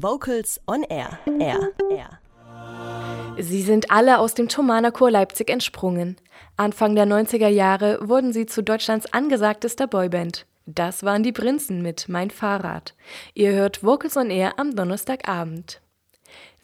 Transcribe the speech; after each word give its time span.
Vocals 0.00 0.60
on 0.68 0.84
Air. 0.84 1.18
Air. 1.40 1.72
Air. 1.90 2.20
Sie 3.36 3.62
sind 3.62 3.90
alle 3.90 4.20
aus 4.20 4.34
dem 4.34 4.48
Thomaner 4.48 4.92
Chor 4.92 5.10
Leipzig 5.10 5.50
entsprungen. 5.50 6.16
Anfang 6.56 6.94
der 6.94 7.04
90er 7.04 7.48
Jahre 7.48 7.98
wurden 8.00 8.32
sie 8.32 8.46
zu 8.46 8.62
Deutschlands 8.62 9.12
angesagtester 9.12 9.88
Boyband. 9.88 10.46
Das 10.66 11.02
waren 11.02 11.24
die 11.24 11.32
Prinzen 11.32 11.82
mit 11.82 12.08
Mein 12.08 12.30
Fahrrad. 12.30 12.94
Ihr 13.34 13.50
hört 13.52 13.82
Vocals 13.82 14.16
on 14.16 14.30
Air 14.30 14.56
am 14.56 14.76
Donnerstagabend. 14.76 15.80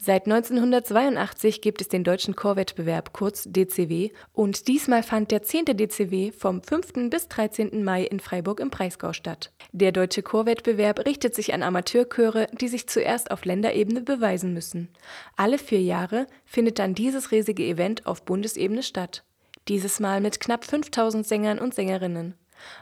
Seit 0.05 0.27
1982 0.27 1.61
gibt 1.61 1.81
es 1.81 1.87
den 1.87 2.03
deutschen 2.03 2.35
Chorwettbewerb, 2.35 3.11
kurz 3.11 3.45
DCW, 3.47 4.11
und 4.33 4.67
diesmal 4.67 5.01
fand 5.01 5.31
der 5.31 5.41
10. 5.41 5.65
DCW 5.65 6.31
vom 6.31 6.61
5. 6.61 7.09
bis 7.09 7.27
13. 7.27 7.83
Mai 7.83 8.03
in 8.03 8.19
Freiburg 8.19 8.59
im 8.59 8.69
Breisgau 8.69 9.13
statt. 9.13 9.51
Der 9.71 9.91
deutsche 9.91 10.21
Chorwettbewerb 10.21 11.07
richtet 11.07 11.33
sich 11.33 11.55
an 11.55 11.63
Amateurchöre, 11.63 12.45
die 12.51 12.67
sich 12.67 12.85
zuerst 12.85 13.31
auf 13.31 13.45
Länderebene 13.45 14.01
beweisen 14.01 14.53
müssen. 14.53 14.89
Alle 15.37 15.57
vier 15.57 15.81
Jahre 15.81 16.27
findet 16.45 16.77
dann 16.77 16.93
dieses 16.93 17.31
riesige 17.31 17.63
Event 17.63 18.05
auf 18.05 18.21
Bundesebene 18.25 18.83
statt. 18.83 19.23
Dieses 19.69 19.99
Mal 19.99 20.21
mit 20.21 20.39
knapp 20.39 20.65
5000 20.65 21.25
Sängern 21.25 21.57
und 21.57 21.73
Sängerinnen. 21.73 22.35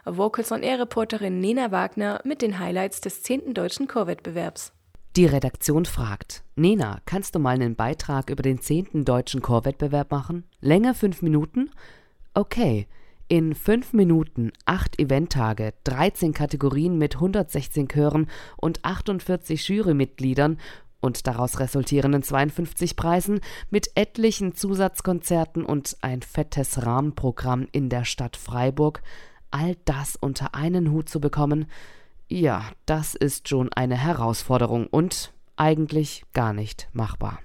Vocals 0.03 0.51
on 0.51 0.61
Air 0.61 0.81
Reporterin 0.81 1.39
Nena 1.39 1.71
Wagner 1.71 2.19
mit 2.25 2.41
den 2.41 2.59
Highlights 2.59 2.99
des 2.99 3.23
10. 3.23 3.53
deutschen 3.53 3.87
Chorwettbewerbs. 3.87 4.73
Die 5.15 5.27
Redaktion 5.27 5.85
fragt: 5.85 6.43
Nena, 6.55 6.99
kannst 7.05 7.35
du 7.35 7.39
mal 7.39 7.51
einen 7.51 7.75
Beitrag 7.75 8.31
über 8.31 8.41
den 8.41 8.59
10. 8.59 9.05
deutschen 9.05 9.43
Chorwettbewerb 9.43 10.09
machen? 10.09 10.43
Länge 10.59 10.95
fünf 10.95 11.21
Minuten? 11.21 11.69
Okay. 12.33 12.87
In 13.27 13.53
fünf 13.53 13.93
Minuten 13.93 14.51
acht 14.65 14.99
Eventtage, 14.99 15.73
13 15.83 16.33
Kategorien 16.33 16.97
mit 16.97 17.15
116 17.15 17.89
Chören 17.89 18.27
und 18.57 18.83
48 18.83 19.69
Jurymitgliedern 19.69 20.57
und 20.99 21.27
daraus 21.27 21.59
resultierenden 21.59 22.23
52 22.23 22.95
Preisen 22.95 23.39
mit 23.69 23.91
etlichen 23.93 24.55
Zusatzkonzerten 24.55 25.63
und 25.63 25.95
ein 26.01 26.23
fettes 26.23 26.87
Rahmenprogramm 26.87 27.67
in 27.71 27.89
der 27.89 28.03
Stadt 28.03 28.35
Freiburg, 28.35 29.03
all 29.51 29.75
das 29.85 30.15
unter 30.15 30.55
einen 30.55 30.89
Hut 30.91 31.07
zu 31.07 31.21
bekommen, 31.21 31.67
ja, 32.27 32.63
das 32.85 33.15
ist 33.15 33.49
schon 33.49 33.71
eine 33.73 33.97
Herausforderung 33.97 34.87
und 34.87 35.33
eigentlich 35.55 36.23
gar 36.33 36.53
nicht 36.53 36.89
machbar. 36.93 37.39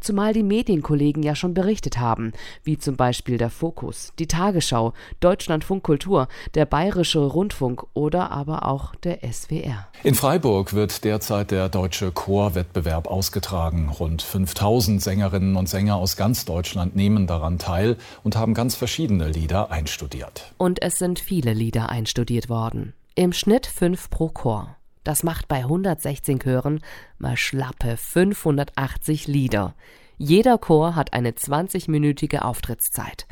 Zumal 0.00 0.32
die 0.32 0.42
Medienkollegen 0.42 1.22
ja 1.22 1.34
schon 1.34 1.54
berichtet 1.54 1.98
haben, 1.98 2.32
wie 2.64 2.78
zum 2.78 2.96
Beispiel 2.96 3.36
der 3.36 3.50
Fokus, 3.50 4.12
die 4.18 4.26
Tagesschau, 4.26 4.94
Deutschlandfunk 5.20 5.82
Kultur, 5.82 6.28
der 6.54 6.64
Bayerische 6.64 7.18
Rundfunk 7.18 7.84
oder 7.94 8.30
aber 8.30 8.66
auch 8.66 8.94
der 8.96 9.18
SWR. 9.30 9.88
In 10.04 10.14
Freiburg 10.14 10.72
wird 10.72 11.04
derzeit 11.04 11.50
der 11.50 11.68
deutsche 11.68 12.12
Chorwettbewerb 12.12 13.08
ausgetragen. 13.08 13.90
Rund 13.90 14.22
5000 14.22 15.02
Sängerinnen 15.02 15.56
und 15.56 15.68
Sänger 15.68 15.96
aus 15.96 16.16
ganz 16.16 16.44
Deutschland 16.44 16.96
nehmen 16.96 17.26
daran 17.26 17.58
teil 17.58 17.96
und 18.22 18.36
haben 18.36 18.54
ganz 18.54 18.74
verschiedene 18.74 19.28
Lieder 19.28 19.70
einstudiert. 19.70 20.52
Und 20.56 20.80
es 20.82 20.96
sind 20.96 21.18
viele 21.18 21.52
Lieder 21.52 21.90
einstudiert 21.90 22.48
worden. 22.48 22.94
Im 23.18 23.32
Schnitt 23.32 23.66
fünf 23.66 24.10
pro 24.10 24.28
Chor. 24.28 24.76
Das 25.02 25.24
macht 25.24 25.48
bei 25.48 25.56
116 25.56 26.38
Chören 26.38 26.78
mal 27.18 27.36
schlappe 27.36 27.96
580 27.96 29.26
Lieder. 29.26 29.74
Jeder 30.18 30.56
Chor 30.56 30.94
hat 30.94 31.14
eine 31.14 31.32
20-minütige 31.32 32.42
Auftrittszeit. 32.42 33.26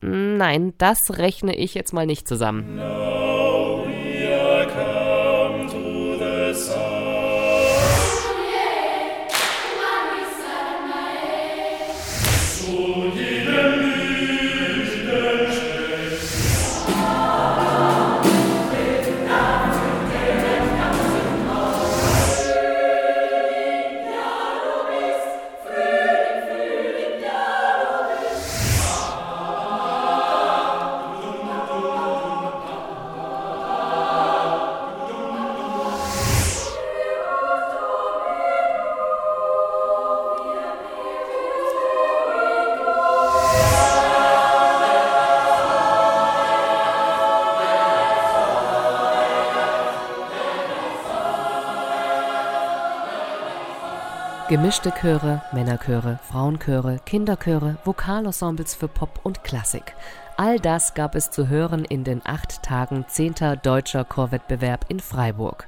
Nein, 0.00 0.74
das 0.78 1.18
rechne 1.18 1.56
ich 1.56 1.74
jetzt 1.74 1.92
mal 1.92 2.06
nicht 2.06 2.28
zusammen. 2.28 2.76
No, 2.76 3.33
Gemischte 54.54 54.92
Chöre, 54.92 55.42
Männerchöre, 55.52 56.20
Frauenchöre, 56.22 57.00
Kinderchöre, 57.04 57.76
Vokalensembles 57.82 58.76
für 58.76 58.86
Pop 58.86 59.18
und 59.24 59.42
Klassik. 59.42 59.96
All 60.36 60.60
das 60.60 60.94
gab 60.94 61.16
es 61.16 61.32
zu 61.32 61.48
hören 61.48 61.84
in 61.84 62.04
den 62.04 62.24
acht 62.24 62.62
Tagen 62.62 63.04
10. 63.08 63.34
Deutscher 63.64 64.04
Chorwettbewerb 64.04 64.86
in 64.88 65.00
Freiburg. 65.00 65.66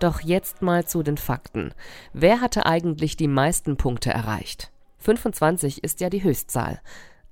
Doch 0.00 0.20
jetzt 0.20 0.62
mal 0.62 0.84
zu 0.84 1.04
den 1.04 1.16
Fakten. 1.16 1.72
Wer 2.12 2.40
hatte 2.40 2.66
eigentlich 2.66 3.16
die 3.16 3.28
meisten 3.28 3.76
Punkte 3.76 4.10
erreicht? 4.10 4.72
25 4.98 5.84
ist 5.84 6.00
ja 6.00 6.10
die 6.10 6.24
Höchstzahl. 6.24 6.80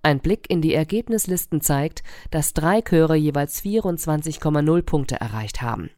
Ein 0.04 0.20
Blick 0.20 0.48
in 0.48 0.62
die 0.62 0.72
Ergebnislisten 0.72 1.62
zeigt, 1.62 2.04
dass 2.30 2.54
drei 2.54 2.80
Chöre 2.80 3.16
jeweils 3.16 3.60
24,0 3.60 4.82
Punkte 4.82 5.20
erreicht 5.20 5.62
haben. 5.62 5.90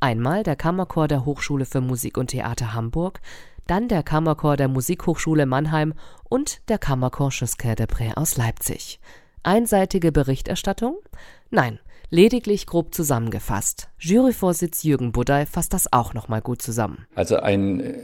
Einmal 0.00 0.42
der 0.42 0.54
Kammerchor 0.54 1.08
der 1.08 1.24
Hochschule 1.24 1.64
für 1.64 1.80
Musik 1.80 2.18
und 2.18 2.26
Theater 2.26 2.74
Hamburg, 2.74 3.22
dann 3.66 3.88
der 3.88 4.02
Kammerchor 4.02 4.56
der 4.56 4.68
Musikhochschule 4.68 5.46
Mannheim 5.46 5.94
und 6.28 6.68
der 6.68 6.78
Kammerchor 6.78 7.30
Chusquet 7.30 7.74
de 7.76 7.86
aus 8.14 8.36
Leipzig. 8.36 9.00
Einseitige 9.42 10.12
Berichterstattung? 10.12 10.96
Nein, 11.50 11.78
lediglich 12.14 12.66
grob 12.66 12.94
zusammengefasst. 12.94 13.88
Juryvorsitz 13.98 14.84
Jürgen 14.84 15.10
Budday 15.10 15.46
fasst 15.46 15.72
das 15.74 15.92
auch 15.92 16.14
nochmal 16.14 16.42
gut 16.42 16.62
zusammen. 16.62 17.06
Also 17.16 17.38
ein 17.38 17.80
äh, 17.80 17.94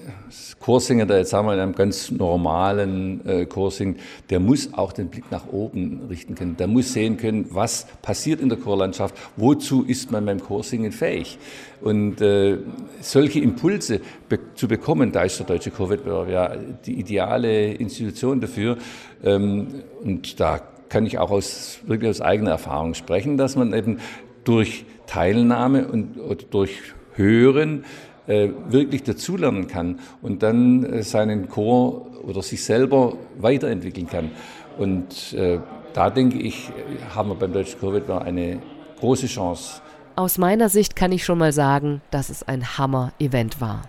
Chorsänger, 0.58 1.06
der 1.06 1.18
jetzt 1.18 1.30
sagen 1.30 1.46
wir 1.46 1.54
in 1.54 1.60
einem 1.60 1.76
ganz 1.76 2.10
normalen 2.10 3.24
äh, 3.24 3.46
Chor 3.46 3.70
singt, 3.70 4.00
der 4.28 4.40
muss 4.40 4.74
auch 4.74 4.92
den 4.92 5.10
Blick 5.10 5.30
nach 5.30 5.46
oben 5.52 6.06
richten 6.08 6.34
können. 6.34 6.56
Der 6.56 6.66
muss 6.66 6.92
sehen 6.92 7.18
können, 7.18 7.46
was 7.50 7.86
passiert 8.02 8.40
in 8.40 8.48
der 8.48 8.58
Chorlandschaft, 8.58 9.14
wozu 9.36 9.84
ist 9.84 10.10
man 10.10 10.26
beim 10.26 10.40
Chorsingen 10.40 10.90
fähig. 10.90 11.38
Und 11.80 12.20
äh, 12.20 12.58
solche 13.00 13.38
Impulse 13.38 14.00
be 14.28 14.40
zu 14.56 14.66
bekommen, 14.66 15.12
da 15.12 15.22
ist 15.22 15.38
der 15.38 15.46
Deutsche 15.46 15.70
Chorwettbewerb 15.70 16.28
ja 16.28 16.56
die 16.84 16.98
ideale 16.98 17.74
Institution 17.74 18.40
dafür. 18.40 18.76
Ähm, 19.22 19.68
und 20.02 20.40
da 20.40 20.60
kann 20.90 21.06
ich 21.06 21.18
auch 21.18 21.30
aus, 21.30 21.78
wirklich 21.86 22.10
aus 22.10 22.20
eigener 22.20 22.50
Erfahrung 22.50 22.92
sprechen, 22.92 23.38
dass 23.38 23.56
man 23.56 23.72
eben 23.72 24.00
durch 24.44 24.84
Teilnahme 25.06 25.88
und 25.88 26.18
durch 26.50 26.72
Hören 27.14 27.84
äh, 28.26 28.50
wirklich 28.68 29.02
dazulernen 29.02 29.66
kann 29.66 30.00
und 30.20 30.42
dann 30.42 30.84
äh, 30.84 31.02
seinen 31.02 31.48
Chor 31.48 32.06
oder 32.22 32.42
sich 32.42 32.64
selber 32.64 33.14
weiterentwickeln 33.38 34.06
kann. 34.06 34.30
Und 34.78 35.32
äh, 35.32 35.58
da 35.94 36.10
denke 36.10 36.38
ich, 36.38 36.70
haben 37.14 37.30
wir 37.30 37.34
beim 37.34 37.52
Deutschen 37.52 37.80
Chorwettbewerb 37.80 38.22
eine 38.24 38.60
große 39.00 39.26
Chance. 39.26 39.80
Aus 40.16 40.38
meiner 40.38 40.68
Sicht 40.68 40.96
kann 40.96 41.12
ich 41.12 41.24
schon 41.24 41.38
mal 41.38 41.52
sagen, 41.52 42.02
dass 42.10 42.30
es 42.30 42.42
ein 42.42 42.78
Hammer-Event 42.78 43.60
war. 43.60 43.82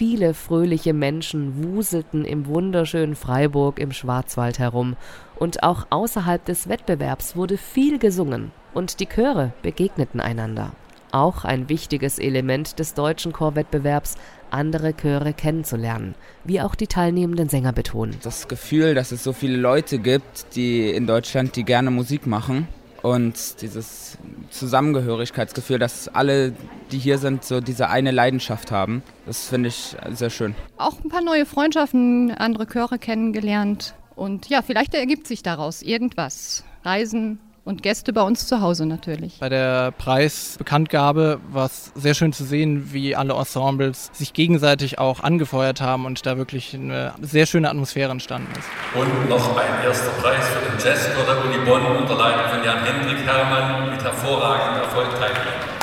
Viele 0.00 0.32
fröhliche 0.32 0.94
Menschen 0.94 1.62
wuselten 1.62 2.24
im 2.24 2.46
wunderschönen 2.46 3.14
Freiburg 3.14 3.78
im 3.78 3.92
Schwarzwald 3.92 4.58
herum 4.58 4.96
und 5.36 5.62
auch 5.62 5.88
außerhalb 5.90 6.42
des 6.42 6.70
Wettbewerbs 6.70 7.36
wurde 7.36 7.58
viel 7.58 7.98
gesungen 7.98 8.50
und 8.72 9.00
die 9.00 9.04
Chöre 9.04 9.52
begegneten 9.60 10.20
einander. 10.20 10.72
Auch 11.12 11.44
ein 11.44 11.68
wichtiges 11.68 12.18
Element 12.18 12.78
des 12.78 12.94
deutschen 12.94 13.34
Chorwettbewerbs, 13.34 14.14
andere 14.50 14.94
Chöre 14.96 15.34
kennenzulernen, 15.34 16.14
wie 16.44 16.62
auch 16.62 16.76
die 16.76 16.86
teilnehmenden 16.86 17.50
Sänger 17.50 17.74
betonen. 17.74 18.16
Das 18.22 18.48
Gefühl, 18.48 18.94
dass 18.94 19.12
es 19.12 19.22
so 19.22 19.34
viele 19.34 19.58
Leute 19.58 19.98
gibt, 19.98 20.56
die 20.56 20.88
in 20.88 21.06
Deutschland, 21.06 21.56
die 21.56 21.64
gerne 21.64 21.90
Musik 21.90 22.26
machen 22.26 22.68
und 23.02 23.62
dieses 23.62 24.18
Zusammengehörigkeitsgefühl, 24.50 25.78
dass 25.78 26.08
alle, 26.08 26.52
die 26.92 26.98
hier 26.98 27.18
sind, 27.18 27.44
so 27.44 27.60
diese 27.60 27.88
eine 27.88 28.10
Leidenschaft 28.10 28.70
haben. 28.70 29.02
Das 29.26 29.48
finde 29.48 29.68
ich 29.68 29.96
sehr 30.10 30.30
schön. 30.30 30.54
Auch 30.76 31.02
ein 31.04 31.08
paar 31.08 31.22
neue 31.22 31.46
Freundschaften, 31.46 32.32
andere 32.32 32.66
Chöre 32.66 32.98
kennengelernt 32.98 33.94
und 34.16 34.48
ja, 34.48 34.62
vielleicht 34.62 34.94
ergibt 34.94 35.26
sich 35.26 35.42
daraus 35.42 35.82
irgendwas. 35.82 36.64
Reisen 36.84 37.38
und 37.70 37.82
Gäste 37.82 38.12
bei 38.12 38.22
uns 38.22 38.46
zu 38.46 38.60
Hause 38.60 38.84
natürlich. 38.84 39.38
Bei 39.38 39.48
der 39.48 39.92
Preisbekanntgabe 39.92 41.40
war 41.50 41.66
es 41.66 41.92
sehr 41.94 42.14
schön 42.14 42.32
zu 42.32 42.44
sehen, 42.44 42.92
wie 42.92 43.16
alle 43.16 43.32
Ensembles 43.34 44.10
sich 44.12 44.32
gegenseitig 44.32 44.98
auch 44.98 45.20
angefeuert 45.20 45.80
haben 45.80 46.04
und 46.04 46.26
da 46.26 46.36
wirklich 46.36 46.74
eine 46.74 47.14
sehr 47.22 47.46
schöne 47.46 47.70
Atmosphäre 47.70 48.10
entstanden 48.10 48.50
ist. 48.58 48.68
Und 48.94 49.28
noch 49.28 49.56
ein 49.56 49.84
erster 49.84 50.10
Preis 50.20 50.46
für 50.48 50.68
den 50.68 50.84
Jazzchor 50.84 51.24
der 51.24 51.44
Uni 51.44 51.64
Bonn 51.64 51.96
unter 51.96 52.16
Leitung 52.16 52.50
von 52.50 52.64
Jan-Hendrik 52.64 53.24
Herrmann 53.24 53.90
mit 53.90 54.02
hervorragendem 54.02 54.82
Erfolg 54.82 55.10
teilnehmen. 55.12 55.80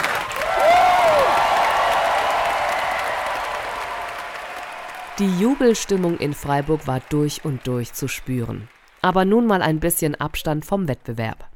Die 5.19 5.39
Jubelstimmung 5.39 6.17
in 6.17 6.33
Freiburg 6.33 6.85
war 6.85 7.01
durch 7.09 7.43
und 7.43 7.65
durch 7.65 7.93
zu 7.93 8.07
spüren. 8.07 8.67
Aber 9.01 9.25
nun 9.25 9.47
mal 9.47 9.61
ein 9.61 9.79
bisschen 9.79 10.13
Abstand 10.15 10.65
vom 10.65 10.87
Wettbewerb. 10.87 11.47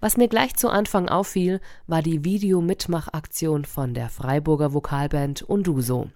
Was 0.00 0.16
mir 0.16 0.28
gleich 0.28 0.54
zu 0.54 0.68
Anfang 0.68 1.08
auffiel, 1.08 1.60
war 1.86 2.02
die 2.02 2.24
Videomitmachaktion 2.24 3.64
von 3.64 3.94
der 3.94 4.08
Freiburger 4.08 4.72
Vokalband 4.72 5.42
Unduso. 5.42 6.10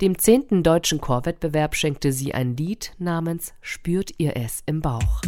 Dem 0.00 0.18
zehnten 0.18 0.62
deutschen 0.62 1.00
Chorwettbewerb 1.00 1.74
schenkte 1.74 2.12
sie 2.12 2.34
ein 2.34 2.56
Lied 2.56 2.92
namens 2.98 3.54
Spürt 3.60 4.12
ihr 4.18 4.36
es 4.36 4.62
im 4.66 4.80
Bauch. 4.80 5.22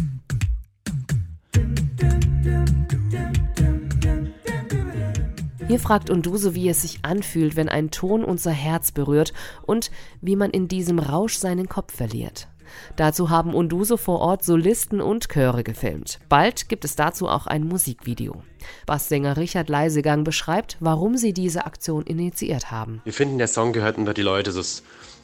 Hier 5.67 5.79
fragt 5.79 6.09
Unduso, 6.09 6.55
wie 6.55 6.69
es 6.69 6.83
sich 6.83 6.99
anfühlt, 7.01 7.57
wenn 7.57 7.67
ein 7.67 7.91
Ton 7.91 8.23
unser 8.23 8.51
Herz 8.51 8.93
berührt 8.93 9.33
und 9.63 9.91
wie 10.21 10.37
man 10.37 10.51
in 10.51 10.69
diesem 10.69 10.97
Rausch 10.97 11.35
seinen 11.35 11.67
Kopf 11.67 11.93
verliert. 11.93 12.47
Dazu 12.95 13.29
haben 13.29 13.53
Unduso 13.53 13.97
vor 13.97 14.19
Ort 14.19 14.43
Solisten 14.43 15.01
und 15.01 15.29
Chöre 15.29 15.63
gefilmt. 15.63 16.19
Bald 16.29 16.69
gibt 16.69 16.85
es 16.85 16.95
dazu 16.95 17.27
auch 17.27 17.47
ein 17.47 17.63
Musikvideo. 17.63 18.43
Basssänger 18.85 19.37
Richard 19.37 19.69
Leisegang 19.69 20.23
beschreibt, 20.23 20.77
warum 20.79 21.17
sie 21.17 21.33
diese 21.33 21.65
Aktion 21.65 22.03
initiiert 22.03 22.71
haben. 22.71 23.01
Wir 23.03 23.13
finden, 23.13 23.37
der 23.37 23.47
Song 23.47 23.73
gehört 23.73 23.97
unter 23.97 24.13
die 24.13 24.21
Leute. 24.21 24.51
Das 24.51 24.83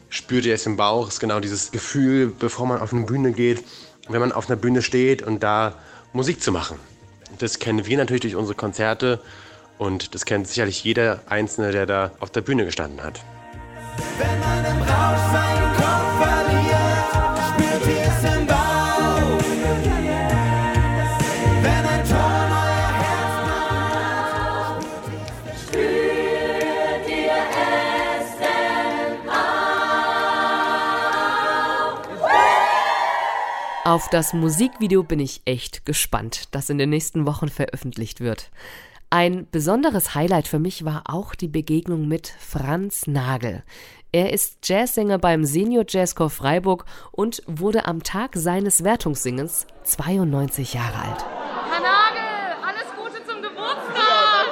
spürt 0.09 0.45
ihr 0.45 0.53
es 0.53 0.65
im 0.65 0.77
Bauch, 0.77 1.07
ist 1.07 1.19
genau 1.19 1.39
dieses 1.39 1.71
Gefühl, 1.71 2.31
bevor 2.37 2.67
man 2.67 2.79
auf 2.79 2.93
eine 2.93 3.05
Bühne 3.05 3.31
geht, 3.31 3.63
wenn 4.09 4.19
man 4.19 4.31
auf 4.31 4.49
einer 4.49 4.57
Bühne 4.57 4.81
steht 4.81 5.21
und 5.21 5.41
da 5.41 5.75
Musik 6.13 6.41
zu 6.41 6.51
machen. 6.51 6.77
Das 7.39 7.59
kennen 7.59 7.85
wir 7.85 7.97
natürlich 7.97 8.21
durch 8.21 8.35
unsere 8.35 8.55
Konzerte 8.55 9.19
und 9.77 10.13
das 10.13 10.25
kennt 10.25 10.47
sicherlich 10.47 10.83
jeder 10.83 11.21
Einzelne, 11.27 11.71
der 11.71 11.85
da 11.85 12.11
auf 12.19 12.29
der 12.29 12.41
Bühne 12.41 12.65
gestanden 12.65 13.01
hat. 13.01 13.19
Wenn 14.17 14.39
man 14.39 14.65
im 14.65 14.81
Rausch 14.81 15.31
seinen 15.31 15.62
Auf 33.93 34.09
das 34.09 34.33
Musikvideo 34.33 35.03
bin 35.03 35.19
ich 35.19 35.43
echt 35.45 35.85
gespannt, 35.85 36.47
das 36.49 36.71
in 36.71 36.79
den 36.79 36.89
nächsten 36.89 37.27
Wochen 37.27 37.47
veröffentlicht 37.47 38.21
wird. 38.21 38.49
Ein 39.11 39.47
besonderes 39.51 40.15
Highlight 40.15 40.47
für 40.47 40.57
mich 40.57 40.83
war 40.83 41.03
auch 41.05 41.35
die 41.35 41.47
Begegnung 41.47 42.07
mit 42.07 42.33
Franz 42.39 43.05
Nagel. 43.05 43.61
Er 44.11 44.33
ist 44.33 44.67
Jazzsänger 44.67 45.19
beim 45.19 45.45
Senior 45.45 45.85
Jazzchor 45.87 46.31
Freiburg 46.31 46.85
und 47.11 47.43
wurde 47.45 47.85
am 47.85 48.01
Tag 48.01 48.31
seines 48.33 48.83
Wertungssingens 48.83 49.67
92 49.83 50.73
Jahre 50.73 50.97
alt. 50.97 51.25
Herr 51.69 51.79
Nagel, 51.79 52.65
alles 52.65 52.87
Gute 52.97 53.23
zum 53.27 53.43
Geburtstag! 53.43 54.47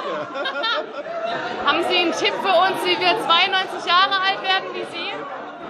Haben 1.66 1.82
Sie 1.90 1.96
einen 1.96 2.12
Tipp 2.12 2.34
für 2.42 2.54
uns, 2.62 2.84
wie 2.84 2.96
wir 2.96 3.18
92 3.26 3.86
Jahre 3.88 4.20
alt 4.20 4.40
werden 4.40 4.68
wie 4.72 4.86
Sie? 4.96 5.10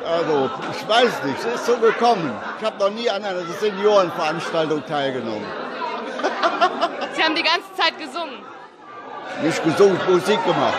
Also, 0.04 0.50
ich 0.70 0.88
weiß 0.88 1.24
nicht, 1.24 1.38
es 1.38 1.54
ist 1.54 1.66
so 1.66 1.76
gekommen. 1.78 2.32
Ich 2.58 2.64
habe 2.64 2.78
noch 2.78 2.90
nie 2.90 3.08
an 3.08 3.24
einer 3.24 3.44
Seniorenveranstaltung 3.60 4.84
teilgenommen. 4.86 5.46
Sie 7.14 7.22
haben 7.22 7.34
die 7.34 7.42
ganze 7.42 7.72
Zeit 7.76 7.98
gesungen. 7.98 8.38
Nicht 9.42 9.62
gesungen, 9.64 9.98
Musik 10.08 10.44
gemacht. 10.44 10.78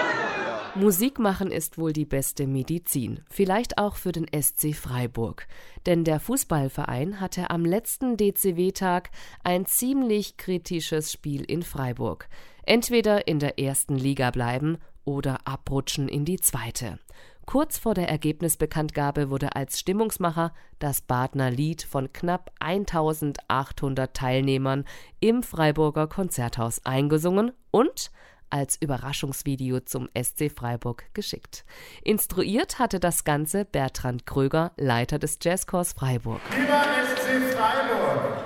Musik 0.75 1.19
machen 1.19 1.51
ist 1.51 1.77
wohl 1.77 1.93
die 1.93 2.05
beste 2.05 2.47
Medizin, 2.47 3.19
vielleicht 3.29 3.77
auch 3.77 3.95
für 3.95 4.11
den 4.11 4.25
SC 4.27 4.73
Freiburg. 4.73 5.47
Denn 5.85 6.03
der 6.03 6.19
Fußballverein 6.19 7.19
hatte 7.19 7.51
am 7.51 7.63
letzten 7.63 8.17
DCW-Tag 8.17 9.11
ein 9.43 9.67
ziemlich 9.67 10.37
kritisches 10.37 11.11
Spiel 11.11 11.43
in 11.43 11.61
Freiburg. 11.61 12.27
Entweder 12.65 13.27
in 13.27 13.37
der 13.37 13.59
ersten 13.59 13.95
Liga 13.95 14.31
bleiben 14.31 14.79
oder 15.05 15.37
abrutschen 15.45 16.09
in 16.09 16.25
die 16.25 16.39
zweite. 16.39 16.97
Kurz 17.45 17.77
vor 17.77 17.93
der 17.93 18.09
Ergebnisbekanntgabe 18.09 19.29
wurde 19.29 19.55
als 19.55 19.79
Stimmungsmacher 19.79 20.53
das 20.79 21.01
Badner 21.01 21.51
Lied 21.51 21.83
von 21.83 22.11
knapp 22.13 22.51
1800 22.59 24.13
Teilnehmern 24.13 24.85
im 25.19 25.43
Freiburger 25.43 26.07
Konzerthaus 26.07 26.85
eingesungen 26.85 27.51
und 27.69 28.11
als 28.49 28.77
Überraschungsvideo 28.79 29.81
zum 29.81 30.09
SC 30.15 30.51
Freiburg 30.55 31.05
geschickt. 31.13 31.65
Instruiert 32.03 32.79
hatte 32.79 32.99
das 32.99 33.23
Ganze 33.23 33.65
Bertrand 33.65 34.25
Kröger, 34.25 34.71
Leiter 34.77 35.19
des 35.19 35.39
Jazzchors 35.41 35.93
Freiburg. 35.93 36.39
Lieber 36.55 36.83
SC 37.05 37.55
Freiburg, 37.55 38.37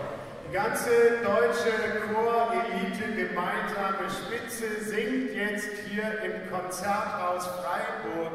die 0.47 0.53
ganze 0.53 0.89
deutsche 1.23 2.13
Chorelite, 2.13 3.15
gemeinsame 3.15 4.09
Spitze 4.09 4.83
singt 4.83 5.35
jetzt 5.35 5.69
hier 5.89 6.23
im 6.23 6.49
Konzerthaus 6.49 7.45
Freiburg 7.45 8.31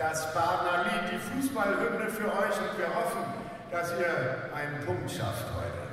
das 0.00 0.32
Badner 0.32 0.84
Lied, 0.84 1.12
die 1.12 1.18
Fußballhymne 1.18 2.08
für 2.08 2.24
euch 2.24 2.56
und 2.56 2.78
wir 2.78 2.88
hoffen, 2.88 3.22
dass 3.70 3.92
ihr 3.98 4.48
einen 4.56 4.84
Punkt 4.86 5.10
schafft 5.10 5.44
heute. 5.54 5.89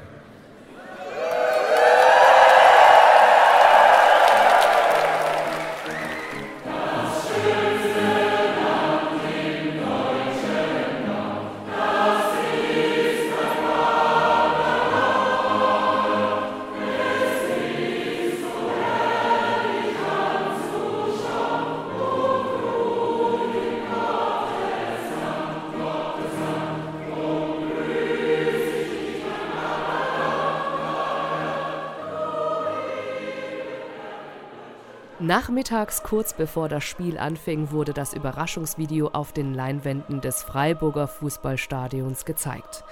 Nachmittags 35.19 36.03
kurz 36.03 36.33
bevor 36.33 36.69
das 36.69 36.83
Spiel 36.83 37.17
anfing, 37.17 37.71
wurde 37.71 37.91
das 37.91 38.13
Überraschungsvideo 38.13 39.07
auf 39.13 39.33
den 39.33 39.55
Leinwänden 39.55 40.21
des 40.21 40.43
Freiburger 40.43 41.07
Fußballstadions 41.07 42.23
gezeigt. 42.23 42.83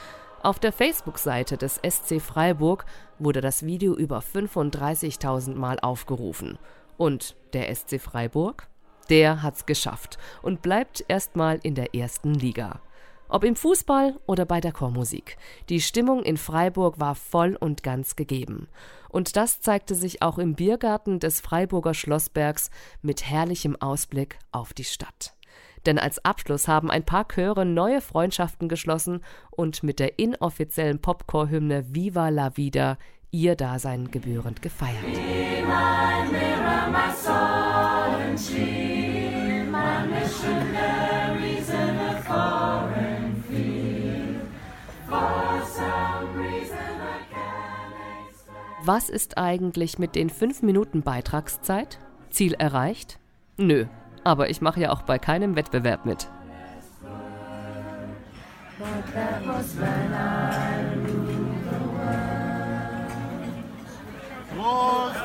Auf 0.41 0.57
der 0.57 0.71
Facebook-Seite 0.71 1.55
des 1.55 1.79
SC 1.87 2.19
Freiburg 2.19 2.85
wurde 3.19 3.41
das 3.41 3.63
Video 3.63 3.93
über 3.93 4.19
35.000 4.19 5.53
Mal 5.53 5.79
aufgerufen. 5.79 6.57
Und 6.97 7.35
der 7.53 7.73
SC 7.75 8.01
Freiburg? 8.01 8.69
Der 9.11 9.43
hat's 9.43 9.67
geschafft 9.67 10.17
und 10.41 10.63
bleibt 10.63 11.05
erstmal 11.07 11.59
in 11.61 11.75
der 11.75 11.93
ersten 11.93 12.33
Liga. 12.33 12.81
Ob 13.27 13.43
im 13.43 13.55
Fußball 13.55 14.19
oder 14.27 14.45
bei 14.45 14.61
der 14.61 14.71
Chormusik. 14.71 15.37
Die 15.69 15.81
Stimmung 15.81 16.23
in 16.23 16.37
Freiburg 16.37 16.99
war 16.99 17.15
voll 17.15 17.55
und 17.55 17.83
ganz 17.83 18.15
gegeben. 18.15 18.67
Und 19.09 19.35
das 19.35 19.61
zeigte 19.61 19.95
sich 19.95 20.21
auch 20.21 20.37
im 20.37 20.55
Biergarten 20.55 21.19
des 21.19 21.41
Freiburger 21.41 21.93
Schlossbergs 21.93 22.69
mit 23.01 23.25
herrlichem 23.29 23.75
Ausblick 23.79 24.37
auf 24.51 24.73
die 24.73 24.83
Stadt. 24.83 25.33
Denn 25.85 25.99
als 25.99 26.23
Abschluss 26.25 26.67
haben 26.67 26.89
ein 26.91 27.05
paar 27.05 27.27
Chöre 27.27 27.65
neue 27.65 28.01
Freundschaften 28.01 28.69
geschlossen 28.69 29.21
und 29.51 29.83
mit 29.83 29.99
der 29.99 30.19
inoffiziellen 30.19 30.99
Popchor-Hymne 30.99 31.93
Viva 31.93 32.29
la 32.29 32.57
Vida 32.57 32.97
ihr 33.31 33.55
Dasein 33.55 34.11
gebührend 34.11 34.61
gefeiert. 34.61 35.03
Be 40.63 41.14
Was 48.87 49.09
ist 49.09 49.39
eigentlich 49.39 49.97
mit 49.97 50.13
den 50.13 50.29
5 50.29 50.61
Minuten 50.61 51.01
Beitragszeit? 51.01 51.97
Ziel 52.29 52.53
erreicht? 52.53 53.17
Nö, 53.57 53.85
aber 54.23 54.51
ich 54.51 54.61
mache 54.61 54.79
ja 54.79 54.91
auch 54.91 55.01
bei 55.01 55.17
keinem 55.17 55.55
Wettbewerb 55.55 56.05
mit. 56.05 56.27
But 64.55 65.24